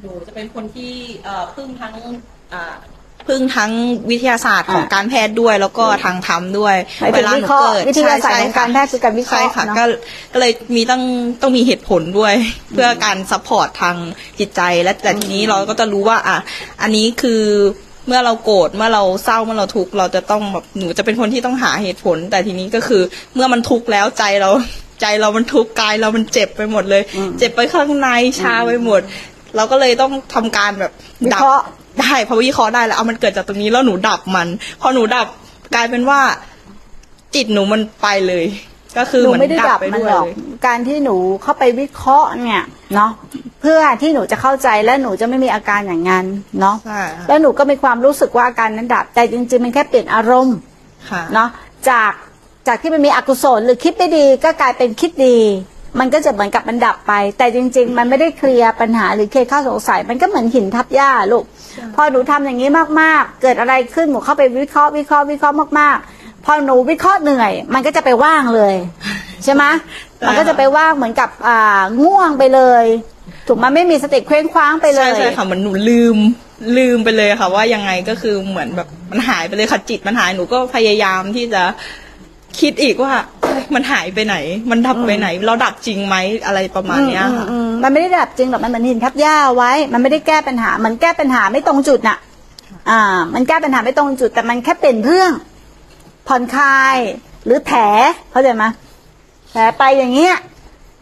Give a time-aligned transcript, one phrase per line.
[0.00, 0.92] หนูจะเป็นคนที่
[1.24, 1.94] เอ่อพึ่งทั้ง
[2.54, 2.74] อ่า
[3.28, 3.72] พึ่งทั้ง
[4.10, 9.84] วิทยาศาสตร์ของอ่าการแพทย์ด้วย แล้วก็ทางธรรมด้วยหมายถึงวิเคราะห์วิทยาศาสตร์ของการแพทย์คือการวิเคราะห์ใช่ค่ะเนอะก็
[10.32, 11.02] ก็เลยมีต้อง
[11.42, 12.34] ต้องมีเหตุผลด้วย
[12.72, 13.96] เพื่อการ support ทาง
[14.38, 16.36] จิตใจและแต่ทีนี้เราก็จะรู้ว่าอะ
[16.82, 17.42] อันนี้คือ
[18.06, 23.02] เมื่อเราโกรธเมื่อเราเศร้าเมื่อเราทุกข์เราจะต้องแบบหนูจะเป็นคนที่ต้องหาเหตุผล แต่ทีนี้ก็คือ
[23.34, 24.50] เมื่อมันทุกข์แล้วใจเรา
[25.00, 28.08] ใจเรามันทุกข์กายเรามันเจ็บไปหมดเลยอืมเจ็บไปข้างใน
[28.40, 29.00] ชาไปหมด
[29.56, 30.92] เราก็เลยต้องทำการแบบ
[31.22, 31.64] วิดัเคราะห์
[32.00, 34.48] ได้พอวิเคราะห์ได้แล้วเอามันเกิดจากตรงนี้แล้วหนูดับมัน
[34.80, 35.26] พอหนูดับ
[35.74, 36.20] กลายเป็นว่า
[37.34, 38.46] จิตหนูมันไปเลย
[38.98, 40.34] ก็คือหนูเหมือนไม่ได้ดับไปมันด้วยหรอกเลย
[40.66, 42.62] การที่หนูเข้าไปวิเคราะห์เนี่ย
[42.94, 43.10] เนาะ
[43.60, 46.26] เพื่อที่หนูจะเข้าใจและหนูจะไม่มีอาการอย่างนั้น
[46.60, 50.56] เนาะใช่ค่ะแล้วหนูก็มีความรู้สึกว่าอาการนั้นดับ แต่จริงๆมันแค่เปลี่ยนอารมณ์
[51.10, 51.48] ค่ะเนาะ
[51.88, 52.12] จาก
[52.66, 55.38] จากที่มันมีอกุศลหรือคิดไม่ดีก็กลายเป็นคิดดี
[56.00, 61.44] มันก็จะเหมือนกับมันดับไป แต่จริง ๆ มันไม่ได้เคลียร์ปัญหาหรือเคลียร์ข้อสงสัย มันก็เหมือนหินทับหญ้าลูก
[61.94, 62.68] พอหนูทำอย่างนี้
[63.00, 68.74] มากๆ เกิดอะไรขึ้นหนูเข้าไปวิเคราะห์วิเคราะห์วิเคราะห์มากๆ พอหนูวิเคราะห์เหนื่อย มันก็จะไปว่างเลย
[69.44, 69.64] ใช่ไหม
[70.26, 72.84] มันก็จะไปว่างเหมือนกับอ่าง่วงไปเลย
[73.48, 76.16] ถูกไหมันไม่มีสติเคว้งคว้างไปเลใช่ยใช่ค่ะเหมือนหนูลืม
[76.78, 81.62] ลืมไปเลยค่ะ ว่ายังไงก็คือเหมือนแบบมันหายไปเลยค่ะจิตมันหายหนูก็พยายามที่จะ
[82.60, 83.41] คิดอีกว่าเอ้ย
[83.74, 84.36] มันหายไปไหน
[84.70, 92.18] มันดับไปไหน เราดับจริงไหมอะไรประมาณเนี้ยค่ะอืมอืมอืมมันไม่ได้ดับจริงหรอกมันเหมือนหินทับหญ้าไว้ มันไม่ได้แก้ปัญหา มันแก้ปัญหาไม่ตรงจุดน่ะ
[92.90, 93.00] อ่า
[93.34, 95.32] มันแก้ปัญหาไม่ตรงจุด แต่มันแค่เปลี่ยนเรื่อง
[96.28, 96.96] ผ่อนคลาย
[97.44, 97.72] หรือแถ
[98.30, 98.64] เข้าใจไหม
[99.52, 100.34] แถไปอย่างเงี้ย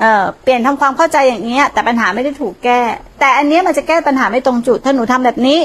[0.00, 2.80] เออเปลี่ยนทำความเข้าใจอย่างเงี้ย แต่ปัญหาไม่ได้ถูกแก้
[3.20, 5.60] แต่อันเนี้ยมันจะแก้ปัญหาไม่ตรงจุด ถ้าหนูทำแบบนี้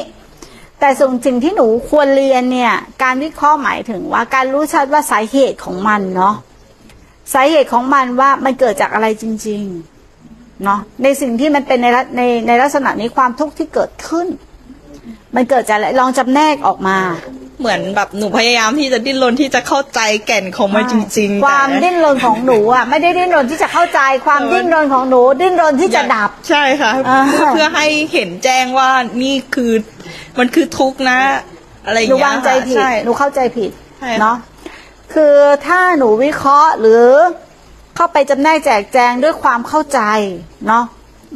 [0.79, 6.35] แต่ส่วนสิ่งที่หนูควรเรียนเนี่ย การวิเคราะห์หมายถึงว่าการรู้ชัดว่าสาเหตุของมันเนาะ
[7.33, 14.27] สาเหตุของมันว่ามันเกิดจากอะไรจริงๆเนาะในสิ่งที่มันเป็นในลักในในลักษณะนี้ความทุกข์ที่เกิดขึ้น
[15.35, 16.97] มันเกิดจากอะไรลองจำแนกออกมา
[17.59, 27.21] เหมือนแบบหนูพยายามที่จะดิ้นรนที่จะเข้าใจแก่นของมันจริง ๆ ความแต่ดิ้นรนของหนูอะไม่ได้ดิ้นรนที่จะเข้าใจ ความดิ้นรนของหนู ดิ้นรนที่จะดับ ใช่ค่ะอ่า
[27.53, 28.89] เพื่อให้เห็นแจ้งว่า
[29.23, 29.71] นี่คือ
[30.39, 31.19] มันคือทุกข์นะ
[31.85, 34.35] อะไรอย่าหนูงเงี้ยวางใจผิดใช่หนูเข้าใจผิดใช่ค่ะเนาะ
[35.15, 35.35] คือ
[35.67, 37.05] ถ้าหนูวิเคราะห์หรือ
[37.95, 39.99] เข้าไปจำแนกแจกแจงด้วยความเข้าใจ
[40.67, 40.85] เนาะ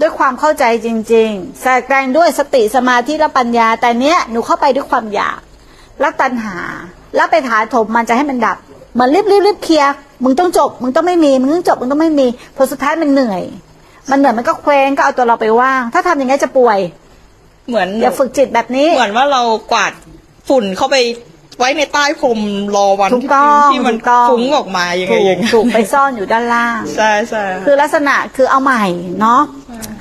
[0.01, 5.39] ด้วยความเข้าใจจริงๆแจกแจงด้วยสติสมาธิและปัญญา แต่เนี้ยหนูเข้าไปด้วยความอยาก
[6.00, 6.57] แล้วตัณหา
[7.16, 8.57] แล้วไปถาถมมันจะให้มันดับ
[8.94, 13.44] เหมือนรีบรีบรีบเคลียร์มึงต้องจบ มึงต้องไม่มี มึงต้องจบ มึงต้องไม่มีพอสุดท้ายมันเหนื่อย
[14.09, 16.79] มันเหนื่อยมันก็เคว้งก็เอาตัวเราไปว่าง ถ้าทำอย่างนี้ยจะป่วย
[17.68, 19.41] เหมือนอย่าฝึกจิตแบบนี้ เหมือนว่าเรา
[19.72, 19.91] กวาด
[20.47, 20.95] ฝุ่นเข้าไป
[21.59, 22.40] ไว้ในใต้พรม
[22.75, 28.84] รอวันถูกต้องที่มันถูกต้อง ฟุ้งออกมาอย่างไงถูอกย่างเงี้ยถูกไปซ่อนอยู่ด้านล่าง ใช่ใช่ คือลักษณะคือเอาใหม่
[29.22, 29.42] เนาะ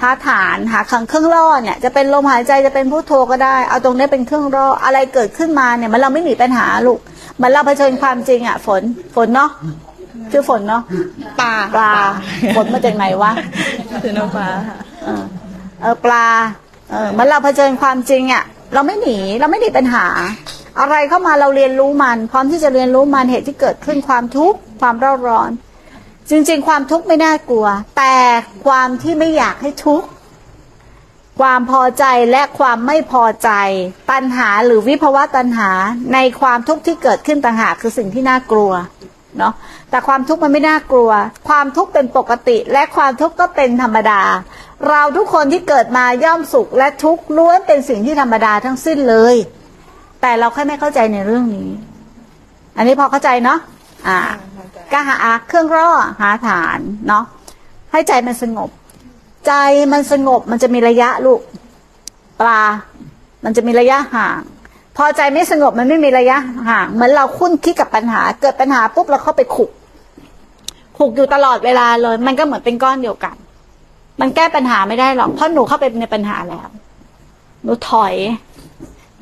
[0.02, 6.98] หาฐานหาขังเครื่องล่อเนี่ยจะเป็นลมหายใจจะเป็นพุทโธก็ได้ เอาตรงนี้เป็นเครื่องล่ออะไรเกิดขึ้นมาเนี่ยมันเราไม่หนีปัญหาลูก
[7.36, 8.82] เหมันเราเผชิญความจริงอะฝน
[9.14, 9.50] ฝนเนาะ
[10.32, 10.82] คือฝนเนาะ
[11.40, 11.92] ปลาปลา
[12.56, 13.32] ฝนมาจากไหนวะ
[14.02, 15.22] คือน้ำปลาค่ะ เออ
[15.80, 16.26] เออปลา
[16.90, 18.42] เออเหมันเราเผชิญความจริงอะ
[18.74, 20.06] เราไม่หนี เราไม่หนีปัญหา
[20.80, 25.50] อะไรเข้ามาเราเรียนรู้มัน พร้อมที่จะเรียนรู้มันเหตุที่เกิดขึ้นความทุกข์ความเร่าร้อน
[26.30, 27.66] จริง ๆ ความทุกข์ไม่น่ากลัว
[27.98, 28.16] แต่
[28.66, 30.08] ความที่ไม่อยากให้ทุกข์
[31.40, 33.50] ความพอใจและความไม่พอใจ
[34.10, 35.70] ตัณหาหรือวิภวะตัณหา
[36.14, 38.72] ในความทุกข์ที่เกิดขึ้นต่างหากคือสิ่งที่น่ากลัว
[39.38, 39.54] เนาะ
[39.90, 41.10] แต่ความทุกข์มันไม่น่ากลัว
[41.48, 44.22] ความทุกข์เป็นปกติ และความทุกข์ก็เป็นธรรมดา
[44.88, 49.36] เราทุกคนที่เกิดมาย่อมสุขและทุกข์ล้วนเป็นสิ่งที่ธรรมดาทั้งสิ้นเลย
[50.20, 51.70] แต่เราแค่ไม่เข้าใจในเรื่องนี้
[52.76, 53.58] อันนี้พอเข้าใจเนาะ
[54.06, 54.18] อ่า
[54.92, 55.88] ก็หาเครื่องร่อ
[56.20, 57.24] หาฐานเนาะ
[57.92, 58.70] ให้ใจมันสงบ
[59.46, 59.52] ใจ
[59.92, 61.40] มันสงบมันจะมีระยะลูก
[62.40, 62.62] ปลา
[63.44, 64.40] มันจะมีระยะห่าง
[64.96, 66.36] พอใจไม่สงบมันไม่มีระยะ
[66.68, 69.70] ห่างเหมือนเราคุ้นคิดกับปัญหา เกิดปัญหาปุ๊บเราเข้าไปขุก
[70.98, 73.36] ขุกอยู่ตลอดเวลาเลย มันก็เหมือนเป็นก้อนเดียวกัน
[74.20, 76.68] มันแก้ปัญหาไม่ได้หรอกเพราะหนูเข้าไปในปัญหาแล้ว
[77.62, 78.14] หนูถอย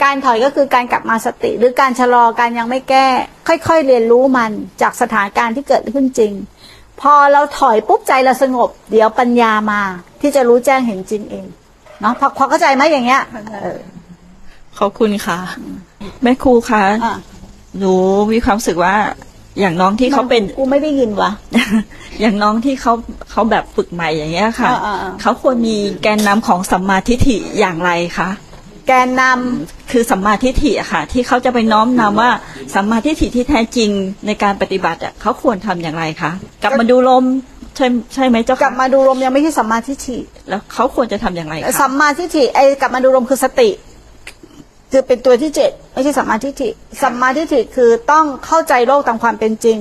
[0.02, 3.06] การถอยก็คือการกลับมาสติ หรือการชะลอการยังไม่แก้
[3.48, 4.50] ค่อยๆเรียนรู้มัน
[4.82, 6.32] จากสถานการณ์ที่เกิดขึ้นจริง
[7.00, 9.81] พอเราถอยปุ๊บใจเราสงบ เดี๋ยวปัญญามา
[10.20, 11.46] ที่จะรู้แจ้งเห็นจริงเอง
[12.00, 13.22] เนาะพอพอเข้าใจไหมอย่างเงี้ย
[13.62, 13.78] เออ
[14.78, 15.38] ขอบคุณค่ะ
[16.22, 17.16] แม่ครูคะอะ
[17.78, 17.93] หนู
[18.32, 18.94] มีความรู้สึกว่า
[19.60, 21.31] อย่างน้องที่เขาเป็นกูไม่ได้ยินวะ
[22.20, 22.93] อย่างน้องที่เขา
[23.31, 28.28] เขาแบบฝึกใหม่อย่างเงี้ยค่ะอ่าอ่าอ่าเขาควรมีแกนนำของสัมมาทิฏฐิอย่างไรคะ
[28.87, 29.22] แกนน
[29.90, 32.30] คือสัมมาทิฏฐิอะค่ะ ที่เขาจะไปน้อมนำว่า
[32.74, 33.90] สัมมาทิฏฐิที่แท้จริง
[34.26, 36.30] ในการปฏิบัติอะเขาควรทำอย่างไรคะ
[36.62, 37.24] กลับมาดูลม
[37.76, 40.18] ใช่ใช่ไหมเจ้ากลับค่ะมาดูลมยังไม่ใช่สัมมาทิฏฐิ
[40.48, 43.70] แล้วเขาควรจะทำอย่างไรสัคะมมาทิฏฐิไอ้กลับมาดูลมคือสติ
[44.92, 46.68] คือเป็นตัวที่เจ็ดไม่ใช่สัมมาทิฏฐิ
[47.02, 49.78] สัมมาทิฏฐิคือต้องเข้าใจโลกตามความเป็นจริง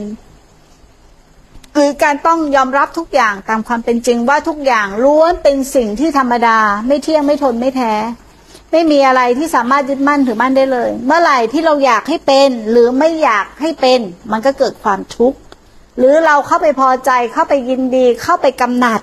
[1.74, 6.58] หรือการต้องยอมรับทุกอย่างตามความเป็นจริงว่าทุกอย่างล้วนเป็นสิ่งที่ธรรมดา
[6.88, 7.94] ไม่เที่ยงไม่ทนไม่แท้
[8.78, 14.00] ไม่มีอะไรที่สามารถยึดมั่นถือมั่นได้เลย เมื่อไหร่ที่เราอยากให้เป็น หรือไม่อยากให้เป็น
[14.32, 15.38] มันก็เกิดความทุกข์
[15.98, 19.02] หรือเราเข้าไปพอใจเข้าไปยินดีเข้าไปกำหนัด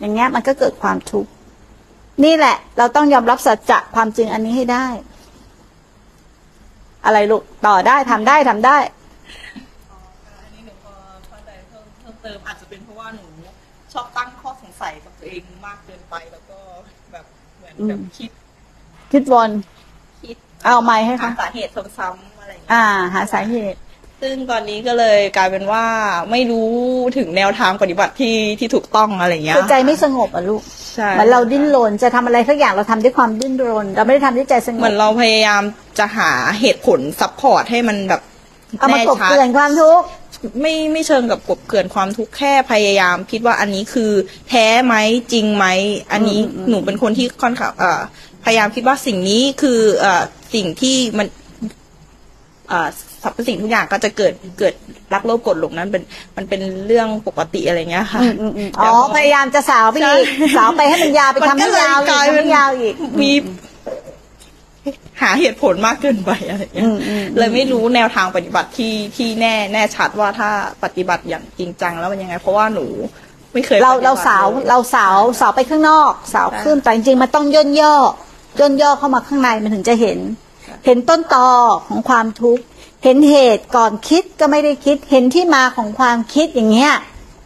[0.00, 1.30] อย่างเงี้ยมันก็เกิดความทุกข์
[2.24, 4.86] นี่แหละ เราต้องยอมรับสัจจะความจริงอันนี้ให้ได้
[7.04, 8.76] อะไรลูกต่อได้ทำได้ทำได้
[10.42, 10.94] อันนี้หนูพอ
[11.28, 13.26] เข้าใจเพิ่มเพิ่มเติมอาจจะเป็นเพราะว่าหนู
[13.92, 16.58] ชอบตั้งข้อสงสัยกับตัวเองมากเกินไปแล้วก็
[17.12, 17.24] แบบ
[17.58, 18.30] เหมือนแบบคิด
[19.14, 19.50] คิดวน
[20.24, 22.84] คิดเอาไม้ให้หาค่ะ สาเหตุซ้ำๆอะไรอย่างเงี้ย อ่า
[23.14, 23.78] หาสาเหตุ
[24.22, 25.84] ซึ่งตอนนี้ก็เลยกลายเป็นว่า
[26.30, 26.70] ไม่รู้
[27.16, 30.62] ถึงแนวทางปฏิบัติที่ที่ถูกต้องอะไรอย่างเงี้ยคือใจไม่สงบอะลูก
[30.94, 35.62] ใช่เหมือนเราดิ้นรนจะทำอะไรสักอย่างเราทำด้วยความดิ้นรน เราไม่ได้ทำด้วยใจสงเหบมือนเราพยายาม
[35.98, 36.30] จะหา
[36.60, 38.22] เหตุผลซัพพอร์ตให้มันแบบ
[38.78, 40.06] เอามาแน่กบชัดเกลื่อนความทุกข์
[40.60, 44.10] ไม่ไม่เชิงกับกบเกลื่อนความทุกข์แค่พยายาม คิดว่าอันนี้คือ
[44.48, 44.94] แท้ไหม
[45.32, 45.66] จริงไหม
[46.12, 46.38] อันนี้
[46.68, 48.00] หนูเป็นคนที่ค่อนข้างเอ่อ
[48.44, 50.22] พยายามคิดว่าสิ่งนี้คือเอ่อ
[50.54, 51.26] สิ่งที่มัน
[52.68, 52.88] เอ่อ
[53.22, 54.74] สรรพสิ่งทุกอย่างก็จะเกิดเกิด
[55.12, 56.02] รักโลภโกรธหลงนั้นเป็น
[56.36, 60.26] มันเป็นเรื่องปกติอะไรเงี้ยค่ะอืมอืมอืมอ๋อพยายามจะสาวไปอีก
[60.56, 63.32] สาวไปให้มันยาวไปทำให้ยาวอีกทำให้ยาวอีกมี
[65.22, 70.50] หาเหตุผลมากเกินไปอะไรเงี้ยอืมอืมเลยไม่รู้แนวทางปฏิบัติที่ที่แน่แน่ชัดว่าถ้า
[70.84, 72.86] ปฏิบัติอย่างจริงจังแล้วมันยังไง เพราะว่าหนู
[73.52, 77.96] ไม่เคยเราปฏิบัติเราสาวลยเราสาวสาวไปข้างนอก สาวขึ้นแต่จริงๆมันต้องย่นย่อ
[78.60, 80.18] ย่นย่อเข้ามาข้างในมันถึงจะเห็น
[80.86, 81.48] เห็นต้นตอ
[81.86, 82.62] ของความทุกข์
[83.04, 86.92] เห็นเหตุก่อนคิดก็ไม่ได้คิด เห็นที่มาของความคิดอย่างเงี้ย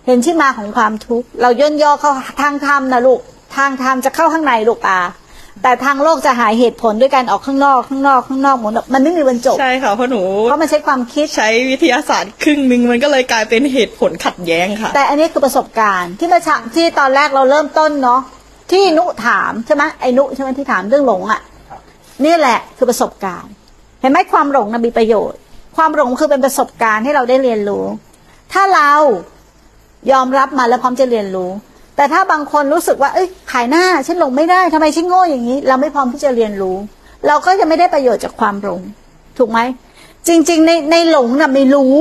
[0.06, 2.10] เห็นที่มาของความทุกข์ เราย่นย่อเข้า
[2.40, 3.20] ทางธรรมนะลูก
[3.56, 5.00] ทางธรรมจะเข้าข้างในลูกอา
[5.62, 18.20] แต่ทางโลกจะหาเหตุผลด้วยการออกข้างนอกข้างนอกข้างนอกหมดมันไม่มีวันจบใช่ค่ะเพราะหนูเพราะมันใช้ความคิดใช้วิทยาศาสตร์ครึ่งหนึ่งมันก็เลยกลายเป็นเหตุผลขัดแย้งค่ะ แต่อันนี้คือประสบการณ์ที่มาฉะที่ตอนแรกเราเริ่มต้นเนาะ
[18.70, 21.40] ที่นุถามใช่ไหมไอ้นุใช่ไหมที่ถามเรื่องหลงอะ่ะ
[22.24, 23.52] นี่แหละคือประสบการณ์
[24.00, 25.38] เห็นไหมความหลงนะมีประโยชน์
[25.76, 27.84] ความหลงคือเป็นประสบการณ์ให้เราได้เรียนรู้
[28.52, 28.92] ถ้าเรา
[30.12, 31.50] ยอมรับมาแล้วพร้อมจะเรียนรู้
[31.96, 36.76] แต่ถ้าบางคนรู้สึกว่า เอ้ยขายหน้าฉันหลงไม่ได้ทำไมฉันโง่อย่างนี้ เราไม่พร้อมที่จะเรียนรู้
[37.26, 38.80] เราก็จะไม่ได้ประโยชน์จากความหลง
[39.38, 39.58] ถูกไหม
[40.28, 41.96] จริง ๆ ในในหลงน่ะไม่รู้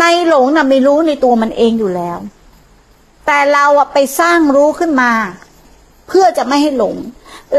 [0.00, 2.18] ในหลงน่ะไม่รู้ในตัวมันเองอยู่แล้ว
[3.26, 5.12] แต่เราอะไปสร้างรู้ขึ้นมา
[6.08, 6.96] เพื่อจะไม่ให้หลง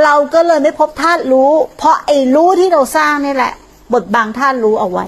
[0.03, 3.53] เราก็เลยไม่พบธาตุรู้ เพราะไอ้รู้ที่เราสร้างนี่แหละ
[3.93, 5.05] บทบังธาตุรู้เอาไว้